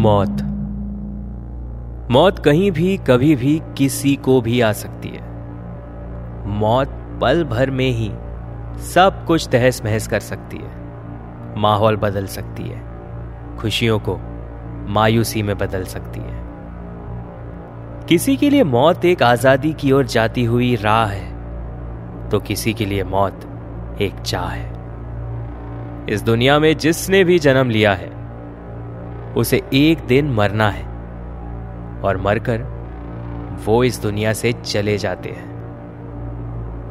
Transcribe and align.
मौत। 0.00 0.42
मौत 2.10 2.38
कहीं 2.38 2.70
भी, 2.70 2.96
कभी 2.96 3.34
भी 3.36 3.60
किसी 3.78 4.14
को 4.16 4.40
भी 4.40 4.60
आ 4.60 4.72
सकती 4.72 5.08
है। 5.08 5.22
मौत 6.48 6.88
पल 7.20 7.42
भर 7.44 7.70
में 7.70 7.90
ही 7.90 8.08
सब 8.84 9.24
कुछ 9.26 9.48
तहस 9.48 9.80
महस 9.84 10.06
कर 10.08 10.20
सकती 10.20 10.56
है। 10.56 11.58
माहौल 11.60 11.96
बदल 11.96 12.26
सकती 12.26 12.62
है। 12.62 13.56
खुशियों 13.56 13.98
को 13.98 14.16
मायूसी 14.88 15.42
में 15.42 15.56
बदल 15.58 15.84
सकती 15.84 16.20
है। 16.20 16.38
किसी 18.08 18.36
के 18.36 18.50
लिए 18.50 18.64
मौत 18.64 19.04
एक 19.04 19.22
आज़ादी 19.22 19.72
की 19.72 19.92
ओर 19.92 20.06
जाती 20.06 20.44
हुई 20.44 20.74
राह 20.76 21.06
है 21.06 22.28
तो 22.28 22.40
किसी 22.40 22.74
के 22.74 22.84
लिए 22.84 23.04
मौत 23.04 23.98
एक 24.00 24.14
चाह 24.14 24.48
है। 24.48 24.70
इस 26.08 26.22
दुनिया 26.22 26.58
में 26.58 26.76
जिसने 26.76 27.22
भी 27.24 27.38
जन्म 27.38 27.70
लिया 27.70 27.94
है 27.94 28.19
उसे 29.36 29.62
एक 29.72 29.98
दिन 29.98 30.30
मरना 30.30 30.70
है 30.70 30.84
और 32.00 32.16
मरकर 32.16 32.80
वो 33.64 33.84
इस 33.84 34.02
दुनिया 34.02 34.32
से 34.32 34.52
चले 34.52 34.98
जाते 34.98 35.28
हैं। 35.28 35.50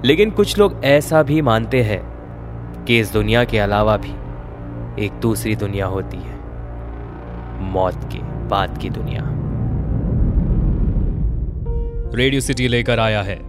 लेकिन 0.05 0.31
कुछ 0.31 0.57
लोग 0.57 0.81
ऐसा 0.84 1.23
भी 1.23 1.41
मानते 1.41 1.81
हैं 1.81 2.02
कि 2.85 2.99
इस 2.99 3.13
दुनिया 3.13 3.43
के 3.43 3.59
अलावा 3.59 3.98
भी 3.98 4.12
एक 5.05 5.12
दूसरी 5.13 5.55
दुनिया 5.55 5.85
होती 5.85 6.17
है 6.17 6.39
मौत 7.62 8.03
के 8.03 8.20
बाद 8.48 8.77
की 8.77 8.90
दुनिया। 8.90 9.21
रेडियो 12.15 12.41
सिटी 12.41 12.67
लेकर 12.67 12.99
आया 12.99 13.21
है 13.21 13.40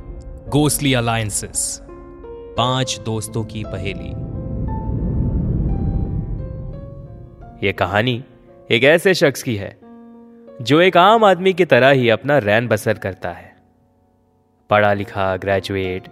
गोस्टली 0.48 0.94
अलायंसेस 0.94 1.82
पाँच 2.56 3.00
दोस्तों 3.04 3.44
की 3.44 3.64
पहेली। 3.64 4.10
यह 7.66 7.72
कहानी 7.72 8.24
एक 8.70 8.84
ऐसे 8.84 9.14
शख्स 9.14 9.42
की 9.42 9.56
है, 9.56 9.76
जो 10.62 10.80
एक 10.80 10.96
आम 10.96 11.24
आदमी 11.24 11.52
की 11.52 11.64
तरह 11.64 11.90
ही 11.90 12.08
अपना 12.08 12.38
रैन 12.38 12.68
बसर 12.68 12.98
करता 12.98 13.30
है। 13.30 13.56
पढ़ा 14.70 14.92
लिखा 14.92 15.36
ग्रेजुएट 15.36 16.04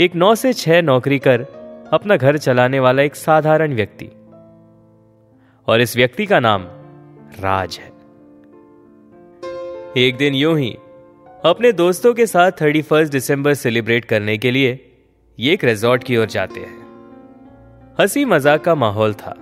एक 0.00 0.14
नौ 0.14 0.34
से 0.34 0.52
छह 0.52 0.82
नौकरी 0.82 1.18
कर 1.18 1.42
अपना 1.92 2.16
घर 2.16 2.38
चलाने 2.38 2.80
वाला 2.80 3.02
एक 3.02 3.16
साधारण 3.16 3.74
व्यक्ति। 3.74 4.06
और 5.68 5.80
इस 5.80 5.96
व्यक्ति 5.96 6.26
का 6.26 6.40
नाम 6.40 6.64
राज 7.40 7.78
है। 7.78 7.90
एक 9.96 10.16
दिन 10.16 10.34
यूँ 10.34 10.58
ही 10.58 10.70
अपने 11.44 11.72
दोस्तों 11.72 12.14
के 12.14 12.26
साथ 12.26 12.52
थर्टी 12.52 12.82
फ़र्स्ट 12.82 13.12
दिसंबर 13.12 13.54
सेलिब्रेट 13.54 14.04
करने 14.04 14.38
के 14.38 14.50
लिए 14.50 14.98
ये 15.38 15.52
एक 15.52 15.64
रिजॉर्ट 15.64 16.04
की 16.04 16.16
ओर 16.16 16.26
जाते 16.26 16.60
हैं। 16.60 16.86
हँसी 18.00 18.24
मज़ाक 18.24 18.64
का 18.64 18.74
माहौल 18.74 19.14
था। 19.14 19.34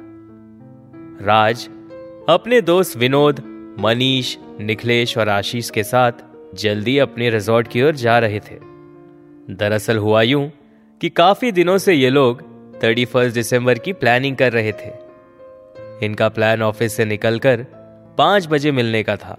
राज 1.23 1.69
अपने 2.29 2.61
दोस्त 2.61 2.97
विनोद, 2.97 3.41
मनीष, 3.81 4.37
निखिलेश 4.61 5.19
और 5.19 5.29
आशीष 5.29 5.71
के 5.71 5.83
साथ 5.83 6.13
जल्दी 6.55 6.99
अपने 6.99 7.31
रिजॉर्ट 7.31 7.69
की 7.69 7.83
ओर 7.83 7.95
जा 7.95 8.19
रहे 8.19 8.41
थे। 8.41 8.55
दरअसल 9.51 9.97
हुआ 9.97 10.23
यूँ 10.23 10.51
कि 11.01 11.09
काफ़ी 11.09 11.53
दिनों 11.53 11.79
से 11.79 11.95
ये 11.95 12.11
लोग 12.11 12.43
थर्टी 12.85 13.05
फ़र्स्ट 13.05 13.35
दिसंबर 13.35 13.79
की 13.79 13.93
प्लानिंग 13.93 14.37
कर 14.37 14.53
रहे 14.53 14.73
थे। 14.73 14.91
इनका 16.07 16.29
प्लान 16.29 16.63
ऑफ़िस 16.63 16.97
से 16.97 17.05
निकलकर 17.05 17.67
पाँच 18.19 18.47
बजे 18.47 18.73
मिलने 18.73 19.03
का 19.03 19.17
था। 19.17 19.37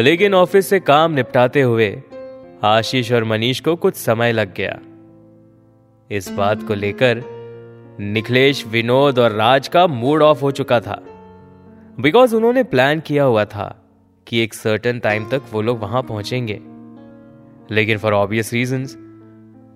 लेकिन 0.00 0.34
ऑफ़िस 0.34 0.68
से 0.68 0.80
काम 0.80 1.12
निपटाते 1.12 1.62
हुए 1.62 2.02
आशीष 2.62 3.12
और 3.12 3.24
मनीष 3.24 3.60
को 3.60 3.76
कुछ 3.76 3.94
समय 3.94 4.32
लग 4.32 4.54
गया। 4.54 4.78
इस 6.10 6.30
बात 6.30 6.62
को 6.62 6.74
लेकर 6.74 7.22
निखिलेश, 8.00 8.66
विनोद 8.66 9.18
और 9.18 9.32
राज 9.32 9.68
का 9.68 9.86
मूड 9.86 10.22
ऑफ़ 10.22 10.40
हो 10.40 10.50
चुका 10.50 10.80
था। 10.80 11.02
बिकॉज़ 12.00 12.36
उन्होंने 12.36 12.62
प्लान 12.62 13.00
किया 13.00 13.24
हुआ 13.24 13.44
था 13.44 13.84
कि 14.26 14.40
एक 14.40 14.54
सर्टन 14.54 14.98
टाइम 14.98 15.28
तक 15.28 15.42
वो 15.52 15.62
लोग 15.62 15.78
वहाँ 15.78 16.02
पहुँचेंगे। 16.02 16.60
लेकिन 17.74 17.98
फॉर 17.98 18.12
ऑब्वियस 18.12 18.52
रीजन 18.52 18.86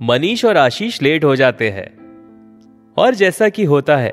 मनीष 0.02 0.44
और 0.44 0.56
आशीष 0.56 1.02
लेट 1.02 1.24
हो 1.24 1.36
जाते 1.36 1.70
हैं। 1.70 2.02
और 2.98 3.14
जैसा 3.14 3.48
कि 3.48 3.64
होता 3.64 3.96
है 3.96 4.10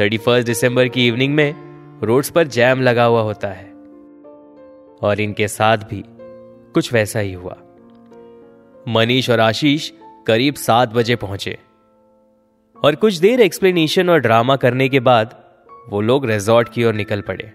थर्टी 0.00 0.18
फ़र्स्ट 0.18 0.46
दिसंबर 0.46 0.88
की 0.88 1.08
इवनिंग 1.08 1.34
में 1.34 1.54
रोड्स 2.02 2.30
पर 2.30 2.46
जैम 2.46 2.80
लगा 2.80 3.04
हुआ 3.04 3.20
होता 3.20 3.48
है। 3.48 3.72
और 5.02 5.20
इनके 5.20 5.48
साथ 5.48 5.78
भी 5.78 6.04
कुछ 6.72 6.92
वैसा 6.92 7.18
ही 7.18 7.32
हुआ। 7.32 7.56
मनीष 8.88 9.30
और 9.30 9.40
आशीष 9.40 9.92
करीब 10.26 10.54
सात 10.54 10.92
बजे 10.92 11.16
पहुँचे। 11.16 11.58
और 12.84 12.94
कुछ 12.94 13.14
देर 13.14 13.40
एक्सप्लेनेशन 13.40 14.10
और 14.10 14.18
ड्रामा 14.18 14.56
करने 14.56 14.88
के 14.88 15.00
बाद 15.00 15.41
वो 15.90 16.00
लोग 16.00 16.26
रिजॉर्ट 16.26 16.68
की 16.68 16.84
ओर 16.84 16.94
निकल 16.94 17.20
पड़े। 17.20 17.52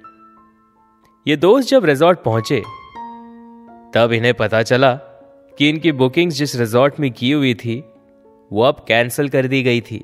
ये 1.25 1.35
दोस्त 1.35 1.69
जब 1.69 1.85
रिजॉर्ट 1.85 2.19
पहुँचे, 2.19 2.59
तब 3.93 4.09
इन्हें 4.13 4.33
पता 4.33 4.61
चला 4.63 4.93
कि 5.57 5.69
इनकी 5.69 5.91
बुकिंग्स 5.91 6.35
जिस 6.35 6.55
रिजॉर्ट 6.55 6.99
में 6.99 7.11
की 7.11 7.31
हुई 7.31 7.53
थी, 7.53 7.83
वो 8.51 8.63
अब 8.63 8.85
कैंसिल 8.87 9.29
कर 9.29 9.47
दी 9.47 9.63
गई 9.63 9.81
थी, 9.81 10.03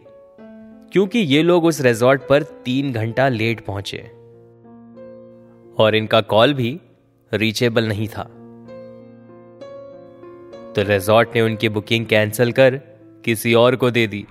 क्योंकि 0.91 1.19
ये 1.19 1.41
लोग 1.43 1.65
उस 1.65 1.81
रिजॉर्ट 1.81 2.21
पर 2.21 2.43
तीन 2.43 2.91
घंटा 2.93 3.27
लेट 3.29 3.65
पहुँचे। 3.65 3.97
और 5.77 5.95
इनका 5.95 6.21
कॉल 6.21 6.53
भी 6.53 6.79
रीचेबल 7.33 7.87
नहीं 7.87 8.07
था। 8.07 8.23
तो 10.73 10.83
रिजॉर्ट 10.83 11.29
ने 11.35 11.41
उनकी 11.41 11.69
बुकिंग 11.69 12.05
कैंसिल 12.05 12.51
कर 12.51 12.75
किसी 13.25 13.53
और 13.53 13.75
को 13.75 13.91
दे 13.91 14.07
दी। 14.07 14.25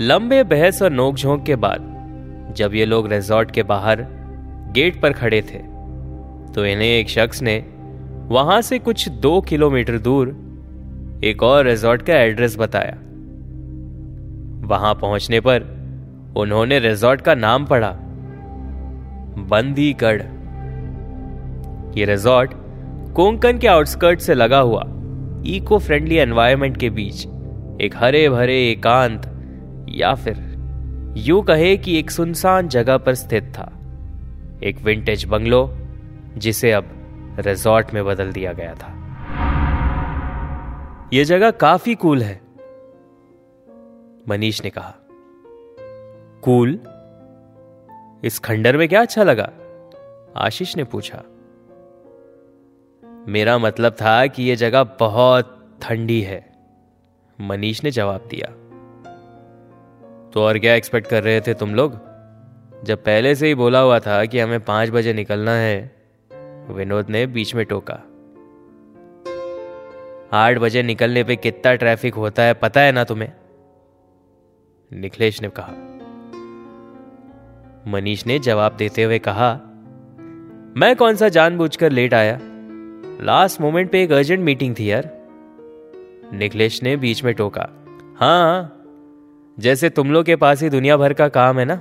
लंबे 0.00 0.42
बहस 0.44 0.80
और 0.82 0.90
नोकझोंक 0.90 1.44
के 1.44 1.56
बाद, 1.56 1.80
जब 2.56 2.74
ये 2.74 2.84
लोग 2.84 3.06
रिजॉर्ट 3.12 3.50
के 3.50 3.62
बाहर 3.62 4.04
गेट 4.74 5.00
पर 5.00 5.12
खड़े 5.12 5.40
थे 5.42 5.58
तो 6.54 6.64
इन्हें 6.66 6.88
एक 6.88 7.08
शख्स 7.08 7.42
ने 7.42 7.58
वहाँ 8.28 8.60
से 8.62 8.78
कुछ 8.78 9.08
दो 9.22 9.40
किलोमीटर 9.40 9.98
दूर 9.98 10.28
एक 11.24 11.42
और 11.42 11.64
रिजॉर्ट 11.66 12.02
का 12.02 12.14
एड्रेस 12.14 12.56
बताया। 12.58 12.94
वहाँ 14.68 14.94
पहुँचने 14.94 15.40
पर 15.40 15.62
उन्होंने 16.36 16.78
रिजॉर्ट 16.78 17.20
का 17.20 17.34
नाम 17.34 17.64
पढ़ा, 17.66 17.90
बंदीगढ़। 19.50 20.22
ये 21.98 22.04
रिजॉर्ट 22.04 22.50
कोंकण 23.16 23.58
के 23.58 23.68
आउटस्कर्ट 23.68 24.20
से 24.20 24.34
लगा 24.34 24.58
हुआ 24.60 24.82
इको 25.46 25.78
फ्रेंडली 25.78 26.16
एनवायरमेंट 26.18 26.76
के 26.76 26.90
बीच 26.90 27.26
एक 27.80 27.96
हरे 27.96 28.28
भरे 28.28 28.56
एकांत 28.70 29.28
या 29.92 30.14
फिर 30.14 31.14
यूँ 31.16 31.42
कहे 31.44 31.76
कि 31.76 31.98
एक 31.98 32.10
सुनसान 32.10 32.68
जगह 32.68 32.96
पर 32.96 33.14
स्थित 33.14 33.52
था, 33.58 33.70
एक 34.62 34.80
विंटेज 34.82 35.24
बंगलो 35.24 35.68
जिसे 36.36 36.72
अब 36.72 36.90
रिजॉर्ट 37.38 37.94
में 37.94 38.04
बदल 38.04 38.32
दिया 38.32 38.52
गया 38.52 38.74
था। 38.74 38.90
यह 41.12 41.24
जगह 41.24 41.50
काफ़ी 41.50 41.94
कूल 41.94 42.22
है, 42.22 42.40
मनीष 44.28 44.62
ने 44.64 44.70
कहा। 44.70 44.94
कूल 46.42 46.78
इस 48.24 48.38
खंडर 48.38 48.76
में 48.76 48.88
क्या 48.88 49.00
अच्छा 49.00 49.22
लगा? 49.22 49.50
आशीष 50.36 50.76
ने 50.76 50.84
पूछा। 50.84 51.22
मेरा 53.28 53.58
मतलब 53.58 53.92
था 53.92 54.26
कि 54.26 54.42
यह 54.42 54.54
जगह 54.54 54.82
बहुत 55.00 55.78
ठंडी 55.82 56.20
है, 56.20 56.44
मनीष 57.38 57.84
ने 57.84 57.90
जवाब 57.90 58.28
दिया। 58.30 58.52
तो 60.32 60.42
और 60.42 60.58
क्या 60.58 60.74
एक्सपेक्ट 60.74 61.08
कर 61.08 61.22
रहे 61.22 61.40
थे 61.40 61.54
तुम 61.54 61.74
लोग? 61.74 61.92
जब 62.84 62.98
पहले 62.98 63.34
से 63.34 63.46
ही 63.46 63.54
बोला 63.54 63.80
हुआ 63.80 63.98
था 63.98 64.24
कि 64.24 64.38
हमें 64.38 64.60
पाँच 64.60 64.90
बजे 64.90 65.12
निकलना 65.12 65.50
है, 65.50 65.96
विनोद 66.70 67.10
ने 67.10 67.26
बीच 67.26 67.54
में 67.54 67.66
टोका। 67.66 68.00
आठ 70.32 70.58
बजे 70.58 70.82
निकलने 70.82 71.24
पे 71.24 71.36
कितना 71.36 71.74
ट्रैफ़िक 71.74 72.14
होता 72.14 72.42
है 72.42 72.54
पता 72.54 72.80
है 72.80 72.92
ना 72.92 73.04
तुम्हें? 73.04 73.32
निखिलेश 74.92 75.42
ने 75.42 75.48
कहा। 75.48 75.72
मनीष 77.88 78.26
ने 78.26 78.38
जवाब 78.38 78.76
देते 78.76 79.02
हुए 79.02 79.18
कहा, 79.18 79.52
मैं 80.76 80.96
कौन 80.96 81.16
सा 81.16 81.28
जानबूझकर 81.28 81.92
लेट 81.92 82.14
आया? 82.14 82.38
लास्ट 83.22 83.60
मोमेंट 83.60 83.90
पे 83.90 84.02
एक 84.02 84.12
अर्जेंट 84.12 84.40
मीटिंग 84.40 84.74
थी 84.78 84.90
यार। 84.90 85.10
निखिलेश 86.32 86.82
ने 86.82 86.96
बीच 86.96 87.24
में 87.24 87.34
टोका 87.34 87.68
हाँ। 88.16 88.78
जैसे 89.58 89.88
तुम 89.90 90.10
लोग 90.12 90.24
के 90.24 90.36
पास 90.36 90.62
ही 90.62 90.68
दुनिया 90.70 90.96
भर 90.96 91.12
का 91.12 91.28
काम 91.28 91.58
है 91.58 91.64
ना? 91.64 91.74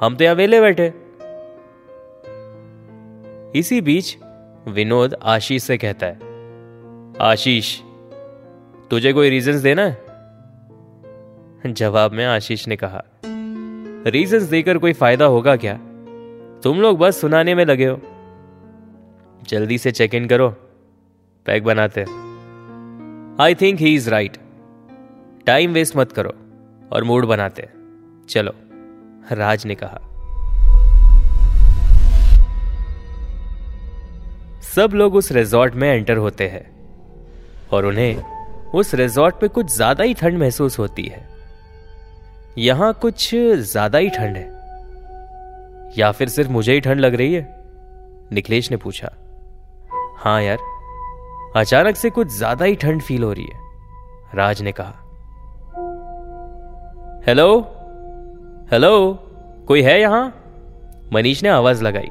हम 0.00 0.16
तो 0.16 0.24
यहाँ 0.24 0.34
वेले 0.36 0.60
बैठे। 0.60 0.92
इसी 3.58 3.80
बीच 3.80 4.16
विनोद 4.68 5.14
आशीष 5.24 5.62
से 5.62 5.76
कहता 5.76 6.06
है, 6.06 6.18
आशीष, 7.20 7.80
तुझे 8.90 9.12
कोई 9.12 9.30
रीजंस 9.30 9.60
देना 9.60 9.82
है? 9.82 10.04
जवाब 11.66 12.12
में 12.12 12.24
आशीष 12.24 12.68
ने 12.68 12.76
कहा 12.76 13.02
रीजंस 14.06 14.42
देकर 14.42 14.78
कोई 14.78 14.92
फ़ायदा 14.92 15.24
होगा 15.24 15.56
क्या? 15.56 15.74
तुम 16.64 16.80
लोग 16.80 16.98
बस 16.98 17.20
सुनाने 17.20 17.54
में 17.54 17.64
लगे 17.64 17.86
हो। 17.86 18.00
जल्दी 19.42 19.78
से 19.78 19.90
चेक 19.92 20.14
इन 20.14 20.26
करो। 20.26 20.48
पैक 21.46 21.64
बनाते 21.64 22.04
I 23.42 23.54
think 23.54 23.80
he 23.80 23.94
is 23.94 24.10
right 24.10 24.36
time 25.46 25.72
waste 25.72 25.96
मत 25.96 26.12
करो। 26.12 26.34
और 26.92 27.04
मूड 27.04 27.24
बनाते 27.24 27.68
चलो, 28.28 28.52
राज 29.32 29.66
ने 29.66 29.74
कहा। 29.74 30.00
सब 34.66 34.90
लोग 34.94 35.14
उस 35.14 35.30
रिजॉर्ट 35.32 35.74
में 35.74 35.88
एंटर 35.88 36.16
होते 36.16 36.48
हैं 36.48 36.64
और 37.72 37.86
उन्हें 37.86 38.22
उस 38.74 38.94
रिजॉर्ट 38.94 39.42
में 39.42 39.48
कुछ 39.50 39.74
ज़्यादा 39.74 40.04
ही 40.04 40.14
ठंड 40.14 40.38
महसूस 40.38 40.78
होती 40.78 41.02
है। 41.02 41.24
यहाँ 42.58 42.92
कुछ 42.92 43.30
ज़्यादा 43.34 43.98
ही 43.98 44.08
ठंड 44.08 44.36
है। 44.36 44.54
या 45.98 46.10
फिर 46.12 46.28
सिर्फ़ 46.28 46.50
मुझे 46.50 46.72
ही 46.72 46.80
ठंड 46.80 47.00
लग 47.00 47.14
रही 47.14 47.34
है? 47.34 47.46
निखिलेश 48.32 48.70
ने 48.70 48.76
पूछा। 48.76 49.12
हाँ 50.18 50.40
यार, 50.42 50.58
अचानक 51.56 51.96
से 51.96 52.10
कुछ 52.10 52.28
ज़्यादा 52.28 52.64
ही 52.64 52.74
ठंड 52.74 53.02
फील 53.02 53.22
हो 53.22 53.32
रही 53.32 53.44
है, 53.44 53.60
राज 54.34 54.62
ने 54.62 54.72
कहा। 54.72 55.05
हेलो 57.28 57.46
हेलो 58.72 58.88
कोई 59.66 59.80
है 59.82 60.00
यहाँ? 60.00 60.26
मनीष 61.12 61.42
ने 61.42 61.48
आवाज़ 61.48 61.82
लगाई। 61.84 62.10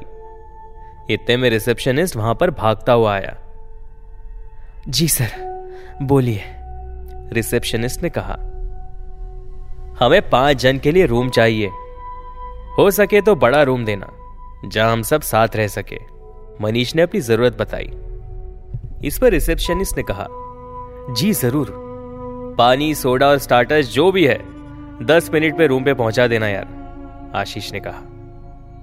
इतने 1.10 1.36
में 1.36 1.48
रिसेप्शनिस्ट 1.50 2.16
वहाँ 2.16 2.34
पर 2.34 2.50
भागता 2.50 2.92
हुआ 2.92 3.14
आया। 3.14 3.36
जी 4.88 5.06
सर, 5.08 5.28
बोलिए। 6.02 6.42
रिसेप्शनिस्ट 7.32 8.02
ने 8.02 8.08
कहा, 8.08 8.34
हमें 10.00 10.28
पाँच 10.30 10.56
जन 10.56 10.78
के 10.78 10.92
लिए 10.92 11.06
रूम 11.06 11.30
चाहिए। 11.30 11.68
हो 12.78 12.90
सके 12.90 13.20
तो 13.20 13.34
बड़ा 13.36 13.62
रूम 13.62 13.84
देना, 13.84 14.10
जहाँ 14.64 14.92
हम 14.92 15.02
सब 15.02 15.20
साथ 15.20 15.56
रह 15.56 15.68
सके। 15.68 15.98
मनीष 16.60 16.94
ने 16.96 17.02
अपनी 17.02 17.20
ज़रूरत 17.20 17.56
बताई। 17.58 17.90
इस 19.04 19.18
पर 19.18 19.30
रिसेप्शनिस्ट 19.30 19.96
ने 19.96 20.02
कहा, 20.02 20.26
जी 21.14 21.32
ज़रूर। 21.32 21.72
पानी, 22.58 22.94
सोडा 22.94 23.28
और 23.28 23.38
स्टार्टर्स 23.38 23.92
जो 23.92 24.10
भी 24.12 24.26
है 24.26 24.55
दस 25.02 25.30
मिनट 25.32 25.58
में 25.58 25.66
रूम 25.66 25.84
पे 25.84 25.94
पहुँचा 25.94 26.26
देना 26.26 26.48
यार, 26.48 26.68
आशीष 27.34 27.72
ने 27.72 27.80
कहा। 27.80 28.00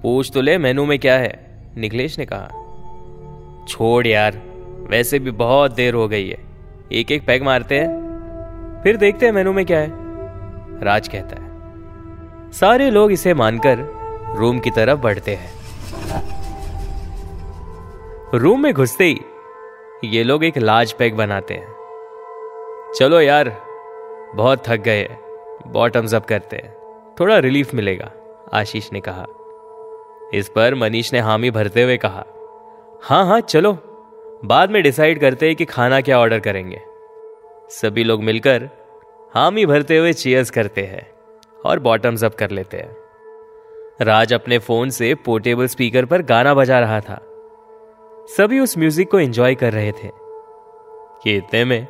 पूछ 0.02 0.30
तो 0.34 0.40
ले, 0.40 0.58
मेनू 0.58 0.84
में 0.84 0.98
क्या 0.98 1.14
है? 1.14 1.46
निखिलेश 1.76 2.18
ने 2.18 2.26
कहा। 2.32 2.48
छोड़ 3.68 4.06
यार, 4.06 4.42
वैसे 4.90 5.18
भी 5.18 5.30
बहुत 5.30 5.74
देर 5.74 5.94
हो 5.94 6.08
गई 6.08 6.28
है। 6.28 6.38
एक 6.92 7.12
एक 7.12 7.26
पैग 7.26 7.42
मारते 7.42 7.78
हैं। 7.78 8.04
फिर 8.82 8.96
देखते 8.96 9.26
हैं 9.26 9.32
मेनू 9.32 9.52
में 9.52 9.66
क्या 9.66 9.78
है। 9.78 9.92
राज 10.84 11.08
कहता 11.08 11.42
है। 11.42 11.50
सारे 12.52 12.90
लोग 12.90 13.12
इसे 13.12 13.34
मानकर 13.34 13.78
रूम 14.36 14.58
की 14.58 14.70
तरफ़ 14.70 15.00
बढ़ते 15.00 15.34
हैं। 15.34 15.50
रूम 18.34 18.62
में 18.62 18.74
घुसते 18.74 19.04
ही 19.04 19.20
ये 20.04 20.24
लोग 20.24 20.44
एक 20.44 20.58
लार्ज 20.58 20.92
पैग 20.92 21.14
बनाते 21.14 21.54
हैं। 21.54 21.74
चलो 22.98 23.20
यार, 23.20 23.62
बहुत 24.34 24.62
थक 24.68 24.76
गए 24.76 25.08
बॉटम्स 25.66 26.14
अप 26.14 26.24
करते 26.24 26.56
हैं। 26.56 26.74
थोड़ा 27.20 27.38
रिलीफ 27.38 27.74
मिलेगा, 27.74 28.12
आशीष 28.52 28.92
ने 28.92 29.00
कहा। 29.08 29.26
इस 30.34 30.48
पर 30.48 30.74
मनीष 30.74 31.12
ने 31.12 31.18
हामी 31.18 31.50
भरते 31.50 31.82
हुए 31.82 31.96
कहा 31.96 32.24
हाँ 33.02 33.26
हाँ 33.26 33.40
चलो। 33.40 33.72
बाद 34.44 34.70
में 34.70 34.82
डिसाइड 34.82 35.20
करते 35.20 35.46
हैं 35.46 35.56
कि 35.56 35.64
खाना 35.64 36.00
क्या 36.00 36.20
ऑर्डर 36.20 36.38
करेंगे। 36.38 36.80
सभी 37.70 38.04
लोग 38.04 38.22
मिलकर 38.22 38.68
हामी 39.34 39.66
भरते 39.66 39.98
हुए 39.98 40.12
चीयर्स 40.12 40.50
करते 40.50 40.80
हैं 40.80 41.10
और 41.66 41.78
बॉटम्स 41.78 42.24
अप 42.24 42.34
कर 42.34 42.50
लेते 42.50 42.76
हैं। 42.76 42.96
राज 44.02 44.32
अपने 44.32 44.58
फ़ोन 44.58 44.90
से 44.90 45.14
पोर्टेबल 45.14 45.66
स्पीकर 45.66 46.04
पर 46.04 46.22
गाना 46.22 46.54
बजा 46.54 46.80
रहा 46.80 47.00
था। 47.00 47.20
सभी 48.28 48.60
उस 48.60 48.78
म्यूज़िक 48.78 49.10
को 49.10 49.20
एंजॉय 49.20 49.54
कर 49.54 49.72
रहे 49.72 49.92
थे। 49.92 50.10
कि 51.22 51.36
इतने 51.36 51.64
में 51.64 51.86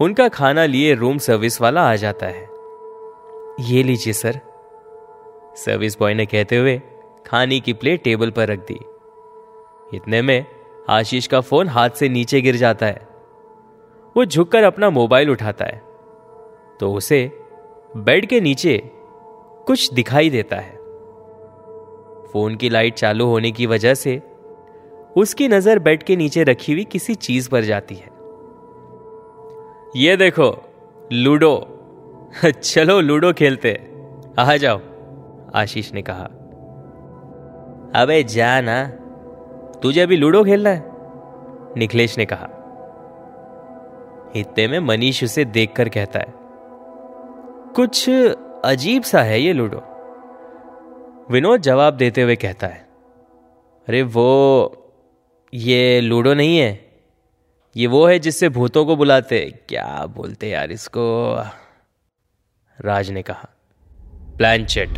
उनका 0.00 0.28
खाना 0.28 0.66
लिए 0.66 0.94
रूम 0.94 1.18
सर्विस 1.18 1.60
वाला 1.60 1.82
आ 1.82 1.96
जाता 1.96 2.26
है। 2.26 2.49
ये 3.60 3.82
लीजिए 3.82 4.12
सर। 4.12 4.40
सर्विस 5.56 5.98
बॉय 5.98 6.14
ने 6.14 6.26
कहते 6.26 6.56
हुए 6.56 6.82
खाने 7.26 7.60
की 7.60 7.72
प्लेट 7.72 8.02
टेबल 8.04 8.30
पर 8.30 8.48
रख 8.48 8.58
दी। 8.58 8.78
इतने 9.96 10.22
में 10.22 10.46
आशीष 10.88 11.26
का 11.26 11.40
फ़ोन 11.40 11.68
हाथ 11.68 11.90
से 11.90 12.08
नीचे 12.08 12.40
गिर 12.40 12.56
जाता 12.56 12.86
है। 12.86 13.08
वो 14.16 14.24
झुककर 14.24 14.62
अपना 14.62 14.90
मोबाइल 14.90 15.30
उठाता 15.30 15.64
है। 15.64 15.82
तो 16.80 16.92
उसे 16.92 17.40
बेड 17.96 18.26
के 18.26 18.40
नीचे 18.40 18.90
कुछ 19.66 19.92
दिखाई 19.92 20.30
देता 20.30 20.56
है। 20.56 20.76
फ़ोन 22.32 22.56
की 22.60 22.68
लाइट 22.68 22.94
चालू 22.94 23.26
होने 23.26 23.50
की 23.50 23.66
वजह 23.66 23.94
से 23.94 24.22
उसकी 25.16 25.48
नज़र 25.48 25.78
बेड 25.78 26.02
के 26.02 26.16
नीचे 26.16 26.44
रखी 26.44 26.72
हुई 26.72 26.84
किसी 26.84 27.14
चीज़ 27.14 27.50
पर 27.50 27.60
जाती 27.60 27.94
है। 27.94 28.08
ये 29.96 30.16
देखो 30.16 30.64
लूडो 31.12 31.69
चलो 32.62 33.00
लूडो 33.00 33.32
खेलते। 33.32 33.90
आ 34.38 34.56
जाओ, 34.56 34.80
आशीष 35.54 35.92
ने 35.92 36.02
कहा। 36.02 36.24
अबे 38.02 38.22
जा 38.22 38.60
ना, 38.60 38.84
तुझे 39.82 40.00
अभी 40.00 40.16
लूडो 40.16 40.44
खेलना 40.44 40.70
है? 40.70 40.84
निखिलेश 41.76 42.18
ने 42.18 42.26
कहा। 42.32 42.48
इतने 44.36 44.68
में 44.68 44.78
मनीष 44.78 45.24
उसे 45.24 45.44
देखकर 45.44 45.88
कहता 45.88 46.18
है, 46.18 46.26
कुछ 47.74 48.10
अजीब 48.64 49.02
सा 49.02 49.22
है 49.22 49.40
ये 49.40 49.52
लूडो। 49.52 49.82
विनोद 51.30 51.60
जवाब 51.60 51.94
देते 51.94 52.22
हुए 52.22 52.36
कहता 52.36 52.66
है, 52.66 52.88
अरे 53.88 54.02
वो, 54.02 54.30
ये 55.54 56.00
लूडो 56.00 56.34
नहीं 56.34 56.58
है। 56.58 56.90
ये 57.76 57.86
वो 57.86 58.06
है 58.06 58.18
जिससे 58.18 58.48
भूतों 58.48 58.86
को 58.86 58.96
बुलाते 58.96 59.60
क्या 59.68 60.06
बोलते 60.06 60.48
यार 60.48 60.72
इसको? 60.72 61.36
राज 62.84 63.10
ने 63.10 63.22
कहा। 63.22 63.48
प्लानचेट 64.36 64.88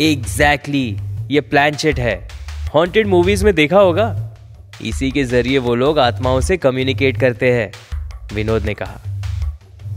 एग्जैक्टली 0.00 0.92
exactly, 0.92 1.32
ये 1.32 1.40
प्लानचेट 1.40 1.98
है। 1.98 2.28
हॉन्टेड 2.74 3.06
मूवीज़ 3.06 3.44
में 3.44 3.54
देखा 3.54 3.78
होगा? 3.78 4.36
इसी 4.82 5.10
के 5.10 5.24
ज़रिए 5.24 5.58
वो 5.58 5.74
लोग 5.74 5.98
आत्माओं 5.98 6.40
से 6.40 6.56
कम्युनिकेट 6.56 7.20
करते 7.20 7.52
हैं 7.52 7.72
विनोद 8.34 8.62
ने 8.62 8.74
कहा। 8.74 9.00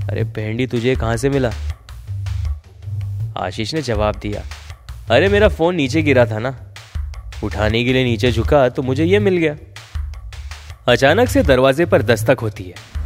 अरे 0.10 0.24
भेंडी 0.24 0.68
तुझे 0.68 0.96
कहाँ 0.96 1.18
से 1.18 1.30
मिला? 1.30 1.52
आशीष 3.38 3.74
ने 3.74 3.82
जवाब 3.82 4.16
दिया। 4.16 4.44
अरे 5.16 5.28
मेरा 5.28 5.48
फ़ोन 5.48 5.76
नीचे 5.76 6.02
गिरा 6.02 6.26
था 6.26 6.40
ना। 6.40 6.74
उठाने 7.44 7.84
के 7.84 7.94
लिए 7.94 8.04
नीचे 8.04 8.32
झुका 8.32 8.70
तो 8.70 8.82
मुझे 8.82 9.06
यह 9.06 9.20
मिल 9.20 9.38
गया। 9.38 9.56
अचानक 10.88 11.30
से 11.30 11.44
दरवाजे 11.44 11.86
पर 11.86 12.02
दस्तक 12.02 12.38
होती 12.42 12.64
है। 12.64 12.99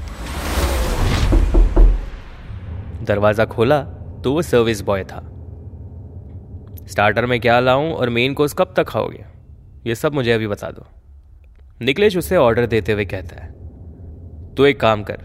दरवाज़ा 3.04 3.46
खोला 3.46 3.82
तो 4.24 4.34
वो 4.34 4.42
सर्विस 4.42 4.82
बॉय 4.82 5.04
था। 5.04 5.20
स्टार्टर 6.88 7.26
में 7.26 7.40
क्या 7.40 7.60
लाऊं 7.60 7.92
और 7.92 8.10
मेन 8.10 8.34
कोर्स 8.34 8.54
कब 8.54 8.74
तक 8.78 8.88
खाओगे? 8.88 9.26
ये 9.88 9.96
सब 9.96 10.14
मुझे 10.14 10.32
अभी 10.32 10.48
बता 10.48 10.70
दो। 10.72 10.86
निकलेश 11.82 12.18
उसे 12.18 12.38
ऑर्डर 12.38 12.66
देते 12.66 12.92
हुए 12.92 13.06
कहता 13.06 13.42
है। 13.44 13.52
तो 14.56 14.66
एक 14.66 14.80
काम 14.80 15.04
कर 15.04 15.22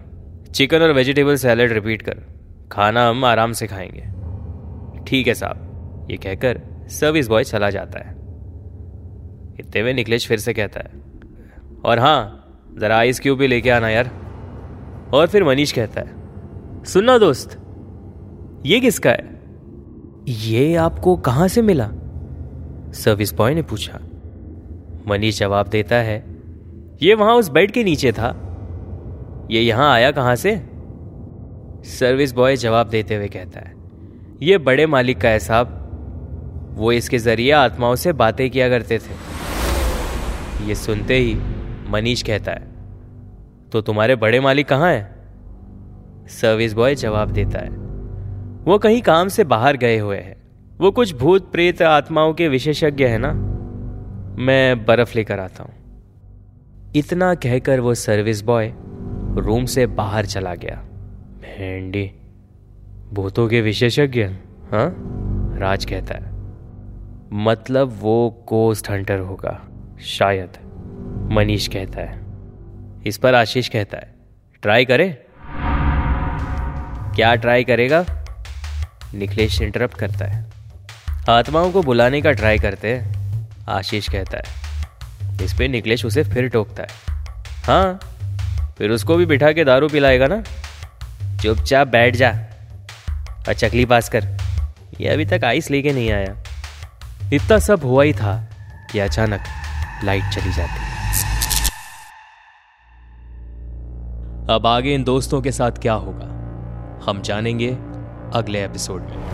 चिकन 0.55 0.83
और 0.83 0.93
वेजिटेबल 0.93 1.37
सैलड 1.37 1.73
रिपीट 1.73 2.03
कर। 2.03 2.25
खाना 2.73 3.09
हम 3.09 3.25
आराम 3.25 3.53
से 3.53 3.67
खाएँगे। 3.67 5.05
ठीक 5.05 5.27
है 5.27 5.35
साहब, 5.35 6.07
ये 6.11 6.17
कहकर 6.17 6.61
सर्विस 6.91 7.29
बॉय 7.29 7.45
चला 7.45 7.71
जाता 7.71 7.99
है। 7.99 8.17
इतने 9.61 9.83
में 9.83 9.93
निकलेश 9.95 10.27
फिर 10.29 10.39
से 10.39 10.53
कहता 10.55 10.81
है, 10.81 10.91
और 11.85 11.99
हाँ 11.99 12.75
जरा 12.79 12.97
आइस 12.97 13.21
क्यूब 13.21 13.39
भी 13.39 13.47
लेके 13.47 13.71
आना 13.71 13.89
यार। 13.89 14.11
और 15.15 15.27
फिर 15.27 15.45
मनीष 15.45 15.73
कहता 15.73 16.01
है 16.01 16.85
सुनना 16.85 17.19
दोस्त 17.19 17.59
ये 18.67 18.81
किसका 18.81 19.11
है? 19.11 19.37
ये 20.29 20.75
आपको 20.77 21.17
कहाँ 21.17 21.47
से 21.49 21.63
मिला? 21.63 21.89
सर्विस 22.95 23.33
बॉय 23.35 23.55
ने 23.55 23.63
पूछा। 23.63 23.99
मनीष 25.09 25.39
जवाब 25.39 25.69
देता 25.69 25.97
है 25.97 26.17
ये 27.03 27.15
वहाँ 27.15 27.35
उस 27.35 27.49
बेड 27.49 27.71
के 27.71 27.85
नीचे 27.85 28.13
था। 28.13 28.29
ये 29.51 29.61
यहाँ 29.61 29.93
आया 29.93 30.11
कहाँ 30.11 30.35
से? 30.37 30.57
सर्विस 31.89 32.33
बॉय 32.33 32.57
जवाब 32.57 32.89
देते 32.89 33.15
हुए 33.15 33.29
कहता 33.29 33.61
है 33.61 33.75
ये 34.43 34.59
बड़े 34.59 34.87
मालिक 34.87 35.21
का 35.21 35.29
है 35.29 35.39
साहब। 35.39 36.75
वो 36.79 36.93
इसके 36.93 37.19
ज़रिए 37.19 37.51
आत्माओं 37.53 37.95
से 37.95 38.13
बातें 38.13 38.49
किया 38.51 38.69
करते 38.69 38.99
थे। 38.99 40.67
ये 40.69 40.75
सुनते 40.75 41.15
ही 41.15 41.35
मनीष 41.91 42.23
कहता 42.23 42.53
है 42.53 42.67
तो 43.73 43.81
तुम्हारे 43.81 44.17
बड़े 44.17 44.41
मालिक 44.41 44.69
कहाँ 44.69 44.93
हैं? 44.93 46.27
सर्विस 46.31 46.73
बॉय 46.73 46.95
जवाब 46.95 47.31
देता 47.31 47.59
है 47.59 47.88
वो 48.69 48.79
कहीं 48.79 49.03
काम 49.03 49.29
से 49.29 49.45
बाहर 49.45 49.77
गए 49.77 49.99
हुए 49.99 50.17
हैं। 50.17 50.37
वो 50.79 50.91
कुछ 50.91 51.15
भूत 51.15 51.53
प्रेत 51.53 51.83
आत्माओं 51.83 52.35
के 52.35 52.49
विशेषज्ञ 52.49 53.05
है 53.05 53.19
ना? 53.19 53.33
मैं 54.39 54.85
बर्फ़ 54.85 55.13
लेकर 55.17 55.39
आता 55.41 55.63
हूँ। 55.63 55.73
इतना 56.97 57.35
कहकर 57.35 57.81
वो 57.81 57.95
सर्विस 57.95 58.43
बॉय 58.43 58.73
रूम 59.39 59.65
से 59.65 59.87
बाहर 59.87 60.27
चला 60.27 60.55
गया। 60.55 60.77
भेंडी 61.41 62.11
भूतों 63.13 63.49
के 63.49 63.61
विशेषज्ञ 63.61 64.23
हाँ? 64.73 64.95
राज 65.59 65.85
कहता 65.85 66.15
है 66.15 66.33
मतलब 67.33 67.99
वो 68.01 68.45
कोस्ट 68.47 68.91
हंटर 68.91 69.19
होगा, 69.19 69.69
शायद, 70.01 70.51
मनीष 71.33 71.69
कहता 71.69 72.01
है। 72.01 72.21
इस 73.07 73.19
पर 73.19 73.35
आशीष 73.35 73.69
कहता 73.69 73.99
है 73.99 74.15
ट्राई 74.63 74.85
करे? 74.85 75.09
क्या 77.17 77.35
ट्राई 77.35 77.65
करेगा? 77.65 78.18
निखिलेश 79.15 79.61
इंटरप्ट 79.61 79.99
करता 79.99 80.25
है। 80.25 80.47
आत्माओं 81.31 81.73
को 81.73 81.83
बुलाने 81.83 82.23
का 82.23 82.33
ट्राई 82.33 82.59
करते 82.59 82.97
हैं, 82.97 83.29
आशीष 83.69 84.09
कहता 84.09 84.39
है। 84.39 84.69
इस 85.45 85.55
पे 85.59 85.69
निकलेश 85.69 86.05
उसे 86.05 86.25
फिर 86.25 86.49
टोकता 86.49 86.83
है। 86.83 86.89
हाँ 87.65 88.01
फिर 88.79 88.91
उसको 88.91 89.17
भी 89.17 89.27
बिठा 89.27 89.53
के 89.53 89.65
दारू 89.65 89.89
पिलाएगा 89.89 90.27
ना? 90.27 90.43
चुपचाप 91.37 91.89
बैठ 91.89 92.17
जा। 92.17 92.31
और 93.49 93.55
चकली 93.55 93.85
पास 93.85 94.09
कर। 94.09 94.39
ये 95.01 95.09
अभी 95.09 95.25
तक 95.25 95.45
आइस 95.45 95.71
लेके 95.71 95.93
नहीं 95.93 96.13
आया। 96.13 96.45
इतना 97.33 97.59
सब 97.59 97.81
हुआ 97.85 98.05
ही 98.05 98.13
था 98.13 98.51
कि 98.93 98.99
अचानक 98.99 99.41
लाइट 100.05 100.25
चली 100.25 100.53
जाती। 100.53 100.89
अब 104.51 104.67
आगे 104.67 104.95
इन 104.95 105.05
दोस्तों 105.05 105.43
के 105.43 105.53
साथ 105.53 105.71
क्या 105.71 105.93
होगा? 105.93 106.27
हम 107.07 107.23
जानेंगे 107.23 107.77
अगले 108.35 108.65
एपिसोड 108.65 109.03
में। 109.03 109.28